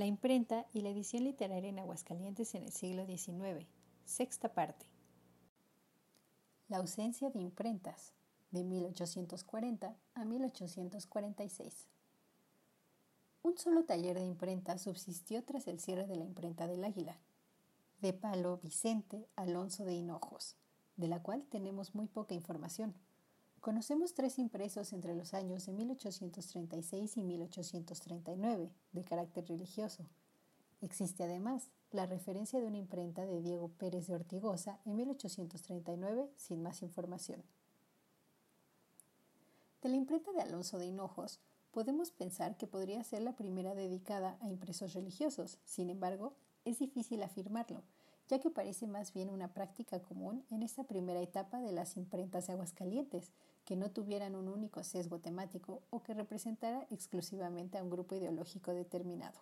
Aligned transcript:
La 0.00 0.06
imprenta 0.06 0.66
y 0.72 0.80
la 0.80 0.88
edición 0.88 1.24
literaria 1.24 1.68
en 1.68 1.78
Aguascalientes 1.78 2.54
en 2.54 2.62
el 2.62 2.72
siglo 2.72 3.04
XIX. 3.04 3.66
Sexta 4.06 4.54
parte. 4.54 4.86
La 6.68 6.78
ausencia 6.78 7.28
de 7.28 7.38
imprentas, 7.38 8.14
de 8.50 8.64
1840 8.64 9.94
a 10.14 10.24
1846. 10.24 11.86
Un 13.42 13.58
solo 13.58 13.84
taller 13.84 14.16
de 14.16 14.24
imprenta 14.24 14.78
subsistió 14.78 15.44
tras 15.44 15.68
el 15.68 15.78
cierre 15.78 16.06
de 16.06 16.16
la 16.16 16.24
imprenta 16.24 16.66
del 16.66 16.82
Águila, 16.82 17.18
de 18.00 18.14
Palo 18.14 18.56
Vicente 18.56 19.28
Alonso 19.36 19.84
de 19.84 19.92
Hinojos, 19.92 20.56
de 20.96 21.08
la 21.08 21.22
cual 21.22 21.44
tenemos 21.44 21.94
muy 21.94 22.06
poca 22.06 22.34
información. 22.34 22.94
Conocemos 23.60 24.14
tres 24.14 24.38
impresos 24.38 24.92
entre 24.92 25.14
los 25.14 25.34
años 25.34 25.66
de 25.66 25.72
1836 25.72 27.16
y 27.16 27.22
1839, 27.22 28.70
de 28.92 29.04
carácter 29.04 29.46
religioso. 29.46 30.06
Existe 30.80 31.24
además 31.24 31.70
la 31.92 32.06
referencia 32.06 32.58
de 32.58 32.66
una 32.66 32.78
imprenta 32.78 33.26
de 33.26 33.42
Diego 33.42 33.68
Pérez 33.68 34.06
de 34.06 34.14
Ortigosa 34.14 34.80
en 34.86 34.96
1839, 34.96 36.30
sin 36.36 36.62
más 36.62 36.82
información. 36.82 37.42
De 39.82 39.90
la 39.90 39.96
imprenta 39.96 40.32
de 40.32 40.40
Alonso 40.40 40.78
de 40.78 40.86
Hinojos 40.86 41.40
Podemos 41.70 42.10
pensar 42.10 42.56
que 42.56 42.66
podría 42.66 43.04
ser 43.04 43.22
la 43.22 43.36
primera 43.36 43.76
dedicada 43.76 44.36
a 44.40 44.48
impresos 44.48 44.92
religiosos, 44.92 45.58
sin 45.64 45.88
embargo, 45.88 46.34
es 46.64 46.80
difícil 46.80 47.22
afirmarlo, 47.22 47.84
ya 48.28 48.40
que 48.40 48.50
parece 48.50 48.88
más 48.88 49.12
bien 49.12 49.30
una 49.30 49.54
práctica 49.54 50.02
común 50.02 50.44
en 50.50 50.64
esta 50.64 50.82
primera 50.82 51.20
etapa 51.20 51.60
de 51.60 51.70
las 51.70 51.96
imprentas 51.96 52.48
de 52.48 52.54
Aguascalientes, 52.54 53.30
que 53.70 53.76
no 53.76 53.92
tuvieran 53.92 54.34
un 54.34 54.48
único 54.48 54.82
sesgo 54.82 55.20
temático 55.20 55.80
o 55.90 56.02
que 56.02 56.12
representara 56.12 56.88
exclusivamente 56.90 57.78
a 57.78 57.84
un 57.84 57.90
grupo 57.90 58.16
ideológico 58.16 58.74
determinado. 58.74 59.38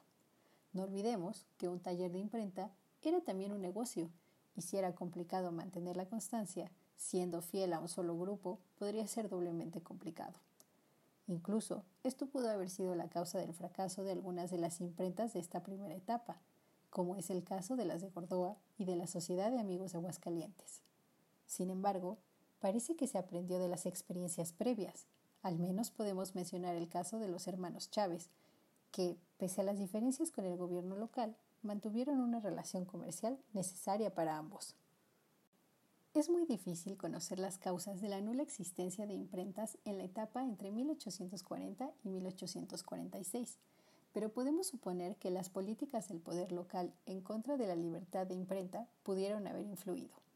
No 0.74 0.82
olvidemos 0.82 1.46
que 1.56 1.66
un 1.66 1.80
taller 1.80 2.12
de 2.12 2.18
imprenta 2.18 2.70
era 3.00 3.22
también 3.22 3.52
un 3.52 3.62
negocio, 3.62 4.10
y 4.54 4.60
si 4.60 4.76
era 4.76 4.94
complicado 4.94 5.50
mantener 5.50 5.96
la 5.96 6.04
constancia, 6.04 6.70
siendo 6.94 7.40
fiel 7.40 7.72
a 7.72 7.80
un 7.80 7.88
solo 7.88 8.18
grupo, 8.18 8.58
podría 8.78 9.06
ser 9.06 9.30
doblemente 9.30 9.80
complicado. 9.80 10.38
Incluso, 11.26 11.86
esto 12.02 12.26
pudo 12.26 12.50
haber 12.50 12.68
sido 12.68 12.94
la 12.94 13.08
causa 13.08 13.38
del 13.38 13.54
fracaso 13.54 14.04
de 14.04 14.12
algunas 14.12 14.50
de 14.50 14.58
las 14.58 14.82
imprentas 14.82 15.32
de 15.32 15.40
esta 15.40 15.62
primera 15.62 15.94
etapa, 15.94 16.42
como 16.90 17.16
es 17.16 17.30
el 17.30 17.44
caso 17.44 17.76
de 17.76 17.86
las 17.86 18.02
de 18.02 18.10
Gordoa 18.10 18.58
y 18.76 18.84
de 18.84 18.96
la 18.96 19.06
Sociedad 19.06 19.50
de 19.50 19.58
Amigos 19.58 19.94
Aguascalientes. 19.94 20.82
Sin 21.46 21.70
embargo, 21.70 22.18
parece 22.60 22.96
que 22.96 23.06
se 23.06 23.18
aprendió 23.18 23.58
de 23.58 23.68
las 23.68 23.86
experiencias 23.86 24.52
previas. 24.52 25.06
Al 25.42 25.58
menos 25.58 25.90
podemos 25.90 26.34
mencionar 26.34 26.74
el 26.74 26.88
caso 26.88 27.18
de 27.18 27.28
los 27.28 27.46
hermanos 27.46 27.90
Chávez, 27.90 28.30
que, 28.90 29.16
pese 29.36 29.60
a 29.60 29.64
las 29.64 29.78
diferencias 29.78 30.30
con 30.30 30.44
el 30.44 30.56
gobierno 30.56 30.96
local, 30.96 31.36
mantuvieron 31.62 32.20
una 32.20 32.40
relación 32.40 32.84
comercial 32.84 33.38
necesaria 33.52 34.14
para 34.14 34.36
ambos. 34.36 34.74
Es 36.14 36.30
muy 36.30 36.46
difícil 36.46 36.96
conocer 36.96 37.38
las 37.38 37.58
causas 37.58 38.00
de 38.00 38.08
la 38.08 38.20
nula 38.20 38.42
existencia 38.42 39.06
de 39.06 39.14
imprentas 39.14 39.78
en 39.84 39.98
la 39.98 40.04
etapa 40.04 40.42
entre 40.42 40.70
1840 40.70 41.92
y 42.02 42.08
1846, 42.08 43.58
pero 44.12 44.32
podemos 44.32 44.66
suponer 44.66 45.16
que 45.16 45.30
las 45.30 45.50
políticas 45.50 46.08
del 46.08 46.20
poder 46.20 46.50
local 46.50 46.92
en 47.06 47.20
contra 47.20 47.56
de 47.56 47.66
la 47.66 47.76
libertad 47.76 48.26
de 48.26 48.34
imprenta 48.34 48.88
pudieron 49.02 49.46
haber 49.46 49.66
influido. 49.66 50.27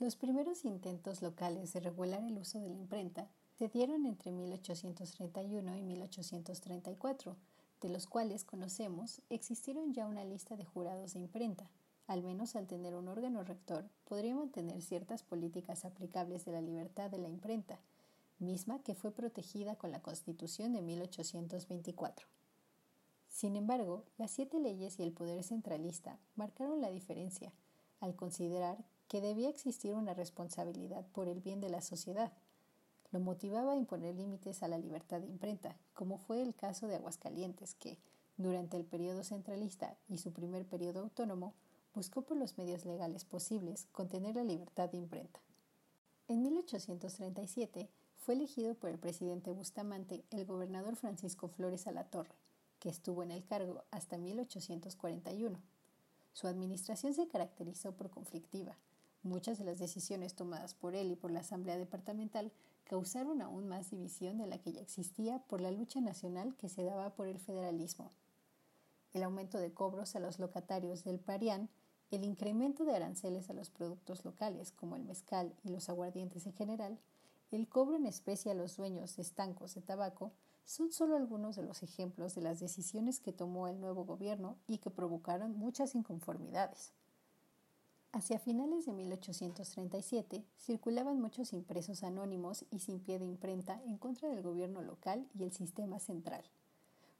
Los 0.00 0.14
primeros 0.14 0.64
intentos 0.64 1.22
locales 1.22 1.72
de 1.72 1.80
regular 1.80 2.22
el 2.22 2.38
uso 2.38 2.60
de 2.60 2.68
la 2.68 2.76
imprenta 2.76 3.26
se 3.58 3.68
dieron 3.68 4.06
entre 4.06 4.30
1831 4.30 5.76
y 5.76 5.82
1834, 5.82 7.36
de 7.80 7.88
los 7.88 8.06
cuales 8.06 8.44
conocemos 8.44 9.20
existieron 9.28 9.92
ya 9.92 10.06
una 10.06 10.24
lista 10.24 10.56
de 10.56 10.64
jurados 10.64 11.14
de 11.14 11.18
imprenta, 11.18 11.68
al 12.06 12.22
menos 12.22 12.54
al 12.54 12.68
tener 12.68 12.94
un 12.94 13.08
órgano 13.08 13.42
rector, 13.42 13.88
podría 14.04 14.36
mantener 14.36 14.82
ciertas 14.82 15.24
políticas 15.24 15.84
aplicables 15.84 16.44
de 16.44 16.52
la 16.52 16.60
libertad 16.60 17.10
de 17.10 17.18
la 17.18 17.28
imprenta, 17.28 17.80
misma 18.38 18.78
que 18.84 18.94
fue 18.94 19.10
protegida 19.10 19.74
con 19.74 19.90
la 19.90 20.00
Constitución 20.00 20.74
de 20.74 20.80
1824. 20.80 22.28
Sin 23.28 23.56
embargo, 23.56 24.04
las 24.16 24.30
siete 24.30 24.60
leyes 24.60 25.00
y 25.00 25.02
el 25.02 25.10
poder 25.10 25.42
centralista 25.42 26.20
marcaron 26.36 26.80
la 26.80 26.90
diferencia 26.90 27.52
al 28.00 28.14
considerar 28.14 28.78
que 29.08 29.20
debía 29.20 29.48
existir 29.48 29.94
una 29.94 30.14
responsabilidad 30.14 31.06
por 31.12 31.28
el 31.28 31.40
bien 31.40 31.60
de 31.60 31.70
la 31.70 31.80
sociedad. 31.80 32.32
Lo 33.10 33.20
motivaba 33.20 33.72
a 33.72 33.76
imponer 33.76 34.14
límites 34.14 34.62
a 34.62 34.68
la 34.68 34.78
libertad 34.78 35.20
de 35.20 35.26
imprenta, 35.26 35.76
como 35.94 36.18
fue 36.18 36.42
el 36.42 36.54
caso 36.54 36.86
de 36.86 36.96
Aguascalientes, 36.96 37.74
que, 37.74 37.98
durante 38.36 38.76
el 38.76 38.84
periodo 38.84 39.24
centralista 39.24 39.96
y 40.08 40.18
su 40.18 40.32
primer 40.32 40.66
periodo 40.66 41.00
autónomo, 41.00 41.54
buscó 41.94 42.22
por 42.22 42.36
los 42.36 42.58
medios 42.58 42.84
legales 42.84 43.24
posibles 43.24 43.88
contener 43.92 44.36
la 44.36 44.44
libertad 44.44 44.90
de 44.90 44.98
imprenta. 44.98 45.40
En 46.28 46.42
1837 46.42 47.88
fue 48.18 48.34
elegido 48.34 48.74
por 48.74 48.90
el 48.90 48.98
presidente 48.98 49.52
Bustamante 49.52 50.22
el 50.30 50.44
gobernador 50.44 50.96
Francisco 50.96 51.48
Flores 51.48 51.86
Alatorre, 51.86 52.34
que 52.78 52.90
estuvo 52.90 53.22
en 53.22 53.30
el 53.30 53.42
cargo 53.42 53.84
hasta 53.90 54.18
1841. 54.18 55.58
Su 56.34 56.46
administración 56.46 57.14
se 57.14 57.26
caracterizó 57.26 57.92
por 57.92 58.10
conflictiva. 58.10 58.76
Muchas 59.28 59.58
de 59.58 59.64
las 59.64 59.78
decisiones 59.78 60.34
tomadas 60.34 60.72
por 60.72 60.94
él 60.94 61.10
y 61.10 61.16
por 61.16 61.30
la 61.30 61.40
Asamblea 61.40 61.76
Departamental 61.76 62.50
causaron 62.84 63.42
aún 63.42 63.68
más 63.68 63.90
división 63.90 64.38
de 64.38 64.46
la 64.46 64.56
que 64.56 64.72
ya 64.72 64.80
existía 64.80 65.38
por 65.40 65.60
la 65.60 65.70
lucha 65.70 66.00
nacional 66.00 66.56
que 66.56 66.70
se 66.70 66.82
daba 66.82 67.10
por 67.10 67.28
el 67.28 67.38
federalismo. 67.38 68.10
El 69.12 69.22
aumento 69.22 69.58
de 69.58 69.70
cobros 69.70 70.16
a 70.16 70.20
los 70.20 70.38
locatarios 70.38 71.04
del 71.04 71.20
Parián 71.20 71.68
el 72.10 72.24
incremento 72.24 72.86
de 72.86 72.96
aranceles 72.96 73.50
a 73.50 73.52
los 73.52 73.68
productos 73.68 74.24
locales, 74.24 74.72
como 74.72 74.96
el 74.96 75.04
mezcal 75.04 75.54
y 75.62 75.68
los 75.68 75.90
aguardientes 75.90 76.46
en 76.46 76.54
general, 76.54 76.98
el 77.50 77.68
cobro 77.68 77.96
en 77.96 78.06
especie 78.06 78.50
a 78.50 78.54
los 78.54 78.78
dueños 78.78 79.16
de 79.16 79.22
estancos 79.22 79.74
de 79.74 79.82
tabaco, 79.82 80.32
son 80.64 80.90
solo 80.90 81.16
algunos 81.16 81.54
de 81.56 81.64
los 81.64 81.82
ejemplos 81.82 82.34
de 82.34 82.40
las 82.40 82.60
decisiones 82.60 83.20
que 83.20 83.34
tomó 83.34 83.68
el 83.68 83.78
nuevo 83.78 84.06
gobierno 84.06 84.56
y 84.66 84.78
que 84.78 84.88
provocaron 84.88 85.58
muchas 85.58 85.94
inconformidades. 85.94 86.94
Hacia 88.18 88.40
finales 88.40 88.84
de 88.84 88.92
1837 88.92 90.44
circulaban 90.58 91.20
muchos 91.20 91.52
impresos 91.52 92.02
anónimos 92.02 92.64
y 92.68 92.80
sin 92.80 92.98
pie 92.98 93.20
de 93.20 93.24
imprenta 93.24 93.80
en 93.84 93.96
contra 93.96 94.28
del 94.28 94.42
gobierno 94.42 94.82
local 94.82 95.28
y 95.38 95.44
el 95.44 95.52
sistema 95.52 96.00
central. 96.00 96.42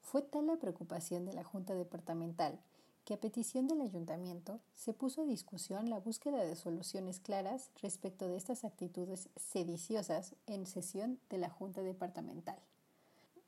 Fue 0.01 0.23
tal 0.23 0.49
la 0.49 0.57
preocupación 0.57 1.25
de 1.25 1.35
la 1.35 1.45
Junta 1.45 1.77
Departamental 1.77 2.59
que 3.05 3.15
a 3.15 3.21
petición 3.21 3.69
del 3.69 3.81
ayuntamiento 3.81 4.59
se 4.75 4.93
puso 4.93 5.23
a 5.23 5.27
discusión 5.27 5.89
la 5.89 6.01
búsqueda 6.01 6.45
de 6.45 6.57
soluciones 6.57 7.21
claras 7.21 7.71
respecto 7.81 8.27
de 8.27 8.37
estas 8.37 8.65
actitudes 8.65 9.29
sediciosas 9.37 10.35
en 10.49 10.67
sesión 10.67 11.21
de 11.31 11.39
la 11.39 11.49
Junta 11.49 11.81
Departamental. 11.81 12.59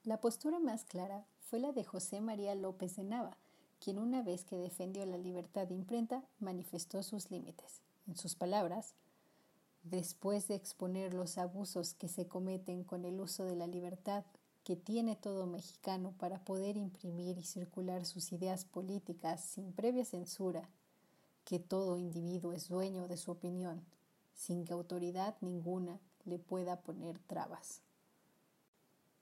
La 0.04 0.20
postura 0.20 0.60
más 0.60 0.84
clara 0.84 1.26
fue 1.40 1.58
la 1.58 1.72
de 1.72 1.82
José 1.82 2.20
María 2.20 2.54
López 2.54 2.94
de 2.94 3.02
Nava, 3.02 3.36
quien 3.80 3.98
una 3.98 4.22
vez 4.22 4.44
que 4.44 4.56
defendió 4.56 5.04
la 5.06 5.18
libertad 5.18 5.66
de 5.66 5.74
imprenta 5.74 6.22
manifestó 6.38 7.02
sus 7.02 7.30
límites. 7.30 7.80
En 8.06 8.16
sus 8.16 8.34
palabras, 8.34 8.94
después 9.82 10.48
de 10.48 10.54
exponer 10.54 11.14
los 11.14 11.38
abusos 11.38 11.94
que 11.94 12.08
se 12.08 12.28
cometen 12.28 12.84
con 12.84 13.04
el 13.04 13.20
uso 13.20 13.44
de 13.44 13.56
la 13.56 13.66
libertad 13.66 14.24
que 14.64 14.76
tiene 14.76 15.16
todo 15.16 15.46
mexicano 15.46 16.12
para 16.18 16.44
poder 16.44 16.76
imprimir 16.76 17.38
y 17.38 17.44
circular 17.44 18.04
sus 18.04 18.32
ideas 18.32 18.64
políticas 18.64 19.42
sin 19.42 19.72
previa 19.72 20.04
censura, 20.04 20.68
que 21.44 21.58
todo 21.58 21.96
individuo 21.96 22.52
es 22.52 22.68
dueño 22.68 23.08
de 23.08 23.16
su 23.16 23.30
opinión, 23.30 23.82
sin 24.34 24.64
que 24.64 24.74
autoridad 24.74 25.36
ninguna 25.40 25.98
le 26.24 26.38
pueda 26.38 26.80
poner 26.82 27.18
trabas. 27.18 27.80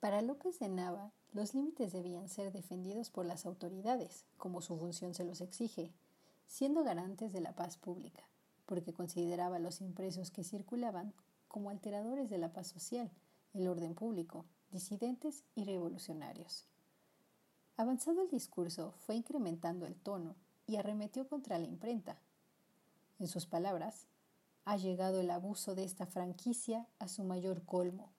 Para 0.00 0.22
López 0.22 0.58
de 0.58 0.68
Nava, 0.68 1.12
los 1.32 1.54
límites 1.54 1.92
debían 1.92 2.28
ser 2.28 2.52
defendidos 2.52 3.10
por 3.10 3.26
las 3.26 3.46
autoridades, 3.46 4.24
como 4.36 4.60
su 4.60 4.76
función 4.76 5.14
se 5.14 5.24
los 5.24 5.40
exige, 5.40 5.92
siendo 6.46 6.82
garantes 6.82 7.32
de 7.32 7.40
la 7.40 7.54
paz 7.54 7.76
pública, 7.76 8.22
porque 8.66 8.92
consideraba 8.92 9.58
los 9.58 9.80
impresos 9.80 10.30
que 10.30 10.44
circulaban 10.44 11.12
como 11.46 11.70
alteradores 11.70 12.30
de 12.30 12.38
la 12.38 12.52
paz 12.52 12.68
social, 12.68 13.10
el 13.54 13.68
orden 13.68 13.94
público, 13.94 14.46
disidentes 14.70 15.44
y 15.54 15.64
revolucionarios. 15.64 16.66
Avanzado 17.76 18.22
el 18.22 18.28
discurso, 18.28 18.92
fue 18.98 19.14
incrementando 19.14 19.86
el 19.86 19.94
tono 19.94 20.34
y 20.66 20.76
arremetió 20.76 21.28
contra 21.28 21.58
la 21.58 21.66
imprenta. 21.66 22.18
En 23.18 23.28
sus 23.28 23.46
palabras, 23.46 24.06
ha 24.64 24.76
llegado 24.76 25.20
el 25.20 25.30
abuso 25.30 25.74
de 25.74 25.84
esta 25.84 26.06
franquicia 26.06 26.86
a 26.98 27.08
su 27.08 27.24
mayor 27.24 27.64
colmo, 27.64 28.10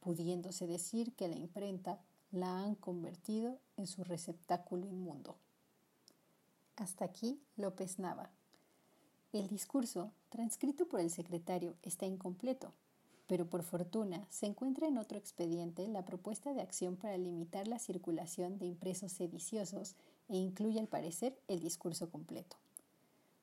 pudiéndose 0.00 0.66
decir 0.66 1.14
que 1.14 1.28
la 1.28 1.36
imprenta 1.36 2.00
la 2.30 2.62
han 2.62 2.74
convertido 2.74 3.58
en 3.76 3.86
su 3.86 4.04
receptáculo 4.04 4.86
inmundo. 4.86 5.36
Hasta 6.76 7.04
aquí 7.04 7.40
López 7.56 7.98
Nava. 7.98 8.30
El 9.32 9.48
discurso, 9.48 10.12
transcrito 10.28 10.86
por 10.86 11.00
el 11.00 11.10
secretario, 11.10 11.74
está 11.82 12.06
incompleto, 12.06 12.72
pero 13.26 13.48
por 13.48 13.62
fortuna 13.62 14.26
se 14.30 14.46
encuentra 14.46 14.86
en 14.86 14.98
otro 14.98 15.18
expediente 15.18 15.88
la 15.88 16.04
propuesta 16.04 16.52
de 16.52 16.60
acción 16.60 16.96
para 16.96 17.18
limitar 17.18 17.66
la 17.66 17.78
circulación 17.78 18.58
de 18.58 18.66
impresos 18.66 19.12
sediciosos 19.12 19.96
e 20.28 20.36
incluye 20.36 20.78
al 20.78 20.88
parecer 20.88 21.38
el 21.48 21.60
discurso 21.60 22.10
completo. 22.10 22.56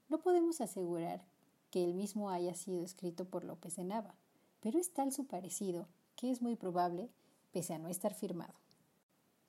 No 0.09 0.19
podemos 0.19 0.61
asegurar 0.61 1.23
que 1.71 1.83
el 1.83 1.93
mismo 1.93 2.29
haya 2.29 2.53
sido 2.53 2.83
escrito 2.83 3.25
por 3.25 3.43
López 3.43 3.75
de 3.75 3.83
Nava, 3.83 4.15
pero 4.61 4.79
es 4.79 4.93
tal 4.93 5.11
su 5.11 5.25
parecido 5.25 5.87
que 6.15 6.31
es 6.31 6.41
muy 6.41 6.55
probable, 6.55 7.09
pese 7.51 7.73
a 7.73 7.79
no 7.79 7.89
estar 7.89 8.13
firmado. 8.13 8.53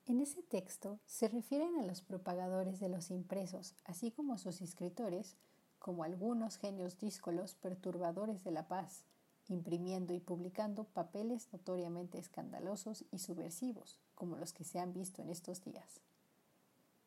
En 0.07 0.21
ese 0.21 0.43
texto 0.43 0.99
se 1.07 1.27
refieren 1.27 1.79
a 1.79 1.83
los 1.83 2.01
propagadores 2.01 2.79
de 2.79 2.89
los 2.89 3.09
impresos, 3.09 3.73
así 3.85 4.11
como 4.11 4.33
a 4.33 4.37
sus 4.37 4.61
escritores, 4.61 5.35
como 5.79 6.03
algunos 6.03 6.57
genios 6.57 6.99
díscolos 6.99 7.55
perturbadores 7.55 8.43
de 8.43 8.51
la 8.51 8.67
paz, 8.67 9.03
imprimiendo 9.47 10.13
y 10.13 10.19
publicando 10.19 10.83
papeles 10.83 11.47
notoriamente 11.51 12.19
escandalosos 12.19 13.03
y 13.11 13.17
subversivos, 13.17 13.99
como 14.13 14.37
los 14.37 14.53
que 14.53 14.63
se 14.63 14.77
han 14.77 14.93
visto 14.93 15.23
en 15.23 15.29
estos 15.29 15.63
días. 15.63 16.01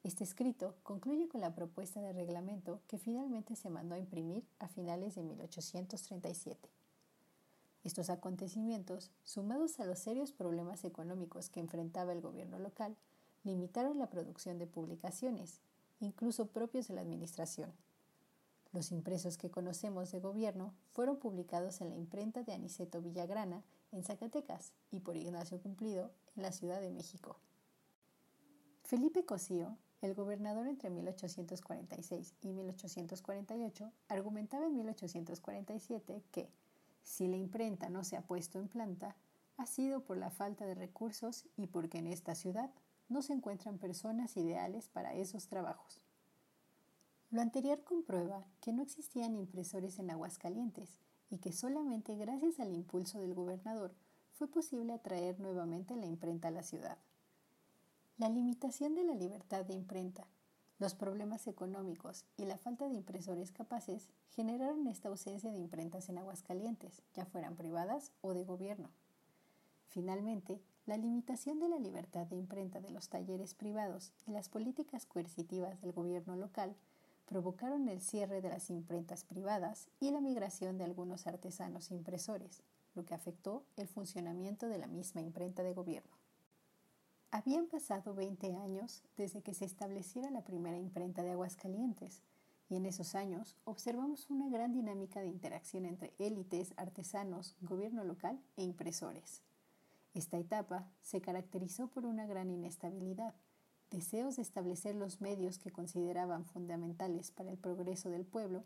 Este 0.03 0.25
escrito 0.25 0.75
concluye 0.83 1.29
con 1.29 1.41
la 1.41 1.55
propuesta 1.55 2.01
de 2.01 2.13
reglamento 2.13 2.81
que 2.89 2.99
finalmente 2.99 3.55
se 3.55 3.71
mandó 3.71 3.95
a 3.95 3.99
imprimir 3.99 4.45
a 4.59 4.67
finales 4.67 5.15
de 5.15 5.23
1837. 5.23 6.69
Estos 7.89 8.11
acontecimientos, 8.11 9.11
sumados 9.25 9.81
a 9.81 9.87
los 9.87 9.99
serios 9.99 10.31
problemas 10.31 10.85
económicos 10.85 11.49
que 11.49 11.59
enfrentaba 11.59 12.13
el 12.13 12.21
gobierno 12.21 12.59
local, 12.59 12.95
limitaron 13.45 13.99
la 13.99 14.11
producción 14.11 14.59
de 14.59 14.67
publicaciones, 14.67 15.63
incluso 15.99 16.49
propios 16.49 16.89
de 16.89 16.95
la 16.97 17.01
Administración. 17.01 17.73
Los 18.75 18.93
impresos 18.93 19.39
que 19.39 19.51
conocemos 19.51 20.13
de 20.13 20.21
gobierno 20.21 20.75
fueron 20.93 21.17
publicados 21.17 21.81
en 21.81 21.89
la 21.89 21.97
imprenta 21.97 22.43
de 22.43 22.53
Aniceto 22.53 23.01
Villagrana 23.01 23.65
en 23.91 24.05
Zacatecas 24.05 24.75
y 24.91 25.01
por 25.01 25.17
Ignacio 25.17 25.59
Cumplido 25.59 26.11
en 26.37 26.43
la 26.43 26.53
Ciudad 26.53 26.83
de 26.83 26.91
México. 26.91 27.39
Felipe 28.83 29.25
Cosío, 29.25 29.79
el 30.03 30.13
gobernador 30.13 30.67
entre 30.67 30.91
1846 30.91 32.35
y 32.43 32.53
1848, 32.53 33.91
argumentaba 34.09 34.67
en 34.67 34.77
1847 34.77 36.23
que 36.31 36.51
si 37.03 37.27
la 37.27 37.37
imprenta 37.37 37.89
no 37.89 38.05
se 38.05 38.17
ha 38.17 38.23
puesto 38.23 38.59
en 38.59 38.69
planta, 38.69 39.17
ha 39.57 39.67
sido 39.67 40.05
por 40.05 40.17
la 40.17 40.31
falta 40.31 40.67
de 40.67 40.75
recursos 40.75 41.47
y 41.57 41.67
porque 41.67 41.99
en 41.99 42.07
esta 42.07 42.35
ciudad 42.35 42.71
no 43.09 43.23
se 43.23 43.33
encuentran 43.33 43.79
personas 43.79 44.37
ideales 44.37 44.89
para 44.89 45.15
esos 45.15 45.49
trabajos. 45.49 46.03
Lo 47.31 47.43
anterior 47.43 47.83
comprueba 47.85 48.47
que 48.61 48.73
no 48.73 48.83
existían 48.83 49.35
impresores 49.35 49.99
en 49.99 50.11
Aguascalientes 50.11 51.01
y 51.31 51.39
que 51.39 51.53
solamente 51.53 52.17
gracias 52.17 52.61
al 52.61 52.73
impulso 52.73 53.21
del 53.21 53.35
gobernador 53.35 53.95
fue 54.33 54.49
posible 54.49 54.93
atraer 54.93 55.41
nuevamente 55.41 55.97
la 55.97 56.07
imprenta 56.07 56.49
a 56.49 56.53
la 56.53 56.63
ciudad. 56.63 56.99
La 58.17 58.29
limitación 58.29 58.95
de 58.95 59.05
la 59.05 59.15
libertad 59.15 59.65
de 59.65 59.75
imprenta 59.75 60.27
los 60.79 60.95
problemas 60.95 61.47
económicos 61.47 62.25
y 62.37 62.45
la 62.45 62.57
falta 62.57 62.89
de 62.89 62.95
impresores 62.95 63.51
capaces 63.51 64.09
generaron 64.31 64.87
esta 64.87 65.09
ausencia 65.09 65.51
de 65.51 65.59
imprentas 65.59 66.09
en 66.09 66.19
Aguascalientes, 66.19 67.03
ya 67.15 67.25
fueran 67.25 67.57
privadas 67.57 68.13
o 68.21 68.33
de 68.33 68.45
gobierno. 68.45 68.91
Finalmente, 69.89 70.61
la 70.87 70.97
limitación 70.97 71.59
de 71.59 71.69
la 71.69 71.79
libertad 71.79 72.27
de 72.27 72.37
imprenta 72.37 72.81
de 72.81 72.91
los 72.91 73.09
talleres 73.09 73.55
privados 73.55 74.13
y 74.27 74.31
las 74.31 74.49
políticas 74.49 75.05
coercitivas 75.05 75.81
del 75.81 75.93
gobierno 75.93 76.37
local 76.37 76.77
provocaron 77.27 77.89
el 77.89 78.01
cierre 78.01 78.41
de 78.41 78.49
las 78.49 78.71
imprentas 78.71 79.25
privadas 79.25 79.89
y 80.01 80.11
la 80.11 80.21
migración 80.21 80.79
de 80.79 80.85
algunos 80.85 81.27
artesanos 81.27 81.91
impresores, 81.91 82.63
lo 82.95 83.05
que 83.05 83.15
afectó 83.15 83.65
el 83.77 83.87
funcionamiento 83.87 84.69
de 84.69 84.79
la 84.79 84.87
misma 84.87 85.21
imprenta 85.21 85.63
de 85.63 85.75
gobierno. 85.75 86.17
Habían 87.31 87.67
pasado 87.67 88.15
20 88.15 88.55
años 88.57 89.03
desde 89.19 89.43
que 89.43 89.53
se 89.53 89.67
estableciera 89.67 90.31
la 90.31 90.45
primera 90.45 90.79
imprenta 90.79 91.23
de 91.23 91.33
Aguascalientes, 91.33 92.23
y 92.71 92.77
en 92.77 92.87
esos 92.87 93.15
años 93.15 93.55
observamos 93.65 94.31
una 94.31 94.49
gran 94.49 94.73
dinámica 94.73 95.21
de 95.21 95.29
interacción 95.29 95.85
entre 95.85 96.15
élites, 96.19 96.73
artesanos, 96.79 97.55
gobierno 97.61 98.03
local 98.03 98.41
e 98.57 98.63
impresores. 98.63 99.43
Esta 100.15 100.39
etapa 100.39 100.91
se 101.03 101.21
caracterizó 101.21 101.89
por 101.89 102.07
una 102.07 102.27
gran 102.27 102.51
inestabilidad, 102.51 103.35
deseos 103.91 104.37
de 104.37 104.43
establecer 104.43 104.95
los 104.95 105.21
medios 105.21 105.59
que 105.59 105.71
consideraban 105.71 106.47
fundamentales 106.47 107.31
para 107.31 107.51
el 107.51 107.59
progreso 107.59 108.09
del 108.09 108.25
pueblo, 108.25 108.65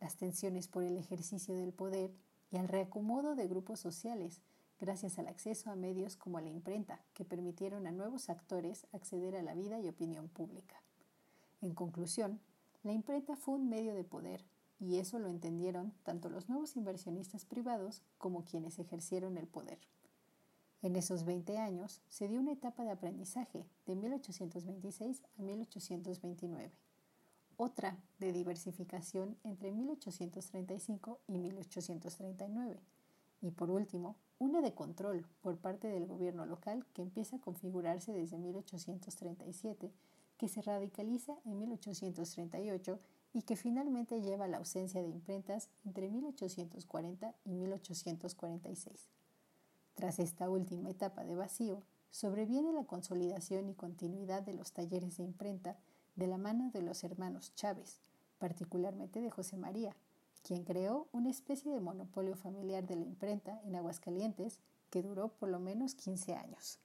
las 0.00 0.16
tensiones 0.16 0.68
por 0.68 0.84
el 0.84 0.96
ejercicio 0.96 1.56
del 1.56 1.72
poder 1.72 2.12
y 2.52 2.56
el 2.56 2.68
reacomodo 2.68 3.34
de 3.34 3.48
grupos 3.48 3.80
sociales, 3.80 4.42
gracias 4.80 5.18
al 5.18 5.28
acceso 5.28 5.70
a 5.70 5.76
medios 5.76 6.16
como 6.16 6.40
la 6.40 6.50
imprenta, 6.50 7.00
que 7.14 7.24
permitieron 7.24 7.86
a 7.86 7.92
nuevos 7.92 8.28
actores 8.28 8.86
acceder 8.92 9.36
a 9.36 9.42
la 9.42 9.54
vida 9.54 9.80
y 9.80 9.88
opinión 9.88 10.28
pública. 10.28 10.82
En 11.60 11.74
conclusión, 11.74 12.40
la 12.82 12.92
imprenta 12.92 13.36
fue 13.36 13.54
un 13.54 13.68
medio 13.68 13.94
de 13.94 14.04
poder, 14.04 14.44
y 14.78 14.98
eso 14.98 15.18
lo 15.18 15.28
entendieron 15.28 15.92
tanto 16.02 16.28
los 16.28 16.48
nuevos 16.48 16.76
inversionistas 16.76 17.44
privados 17.44 18.02
como 18.18 18.44
quienes 18.44 18.78
ejercieron 18.78 19.38
el 19.38 19.46
poder. 19.46 19.78
En 20.82 20.94
esos 20.96 21.24
20 21.24 21.58
años 21.58 22.02
se 22.08 22.28
dio 22.28 22.38
una 22.38 22.52
etapa 22.52 22.84
de 22.84 22.90
aprendizaje 22.90 23.66
de 23.86 23.96
1826 23.96 25.22
a 25.38 25.42
1829, 25.42 26.72
otra 27.56 27.98
de 28.18 28.32
diversificación 28.32 29.38
entre 29.42 29.72
1835 29.72 31.18
y 31.26 31.38
1839, 31.38 32.80
y 33.40 33.50
por 33.50 33.70
último, 33.70 34.16
una 34.38 34.60
de 34.60 34.74
control 34.74 35.26
por 35.40 35.56
parte 35.56 35.88
del 35.88 36.06
gobierno 36.06 36.44
local 36.46 36.84
que 36.92 37.02
empieza 37.02 37.36
a 37.36 37.40
configurarse 37.40 38.12
desde 38.12 38.38
1837, 38.38 39.92
que 40.36 40.48
se 40.48 40.62
radicaliza 40.62 41.38
en 41.44 41.58
1838 41.58 43.00
y 43.32 43.42
que 43.42 43.56
finalmente 43.56 44.20
lleva 44.20 44.44
a 44.44 44.48
la 44.48 44.58
ausencia 44.58 45.02
de 45.02 45.08
imprentas 45.08 45.68
entre 45.84 46.08
1840 46.10 47.34
y 47.44 47.54
1846. 47.54 49.08
Tras 49.94 50.18
esta 50.18 50.50
última 50.50 50.90
etapa 50.90 51.24
de 51.24 51.34
vacío, 51.34 51.82
sobreviene 52.10 52.72
la 52.72 52.84
consolidación 52.84 53.68
y 53.68 53.74
continuidad 53.74 54.42
de 54.42 54.54
los 54.54 54.72
talleres 54.72 55.16
de 55.16 55.24
imprenta 55.24 55.78
de 56.14 56.26
la 56.26 56.38
mano 56.38 56.70
de 56.70 56.82
los 56.82 57.04
hermanos 57.04 57.54
Chávez, 57.54 58.00
particularmente 58.38 59.20
de 59.20 59.30
José 59.30 59.56
María, 59.56 59.96
quien 60.46 60.62
creó 60.62 61.08
una 61.10 61.28
especie 61.28 61.72
de 61.72 61.80
monopolio 61.80 62.36
familiar 62.36 62.86
de 62.86 62.94
la 62.94 63.04
imprenta 63.04 63.60
en 63.64 63.74
Aguascalientes 63.74 64.60
que 64.90 65.02
duró 65.02 65.28
por 65.28 65.48
lo 65.48 65.58
menos 65.58 65.96
15 65.96 66.34
años. 66.34 66.78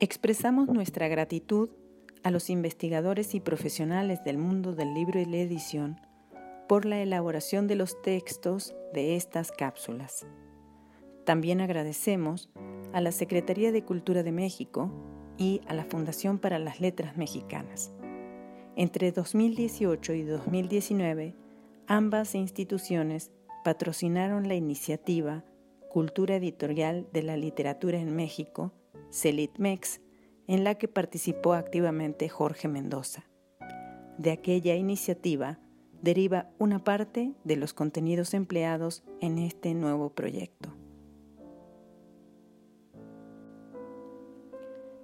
Expresamos 0.00 0.68
nuestra 0.68 1.08
gratitud 1.08 1.68
a 2.22 2.30
los 2.30 2.48
investigadores 2.48 3.34
y 3.34 3.40
profesionales 3.40 4.24
del 4.24 4.38
mundo 4.38 4.72
del 4.72 4.94
libro 4.94 5.20
y 5.20 5.26
la 5.26 5.36
edición 5.36 6.00
por 6.66 6.86
la 6.86 7.02
elaboración 7.02 7.66
de 7.66 7.74
los 7.74 8.00
textos 8.00 8.74
de 8.94 9.16
estas 9.16 9.52
cápsulas. 9.52 10.26
También 11.24 11.60
agradecemos 11.60 12.50
a 12.92 13.00
la 13.00 13.12
Secretaría 13.12 13.72
de 13.72 13.82
Cultura 13.84 14.22
de 14.22 14.32
México 14.32 14.90
y 15.36 15.60
a 15.66 15.74
la 15.74 15.84
Fundación 15.84 16.38
para 16.38 16.58
las 16.58 16.80
Letras 16.80 17.16
Mexicanas. 17.16 17.92
Entre 18.76 19.12
2018 19.12 20.12
y 20.14 20.22
2019, 20.22 21.34
ambas 21.86 22.34
instituciones 22.34 23.30
patrocinaron 23.64 24.48
la 24.48 24.54
iniciativa 24.54 25.44
Cultura 25.90 26.36
Editorial 26.36 27.06
de 27.12 27.22
la 27.22 27.36
Literatura 27.36 27.98
en 27.98 28.14
México, 28.14 28.72
CELITMEX, 29.10 30.00
en 30.46 30.64
la 30.64 30.74
que 30.74 30.88
participó 30.88 31.54
activamente 31.54 32.28
Jorge 32.28 32.68
Mendoza. 32.68 33.24
De 34.18 34.30
aquella 34.30 34.74
iniciativa 34.74 35.58
deriva 36.02 36.50
una 36.58 36.84
parte 36.84 37.32
de 37.44 37.56
los 37.56 37.72
contenidos 37.72 38.34
empleados 38.34 39.04
en 39.20 39.38
este 39.38 39.72
nuevo 39.74 40.10
proyecto. 40.10 40.73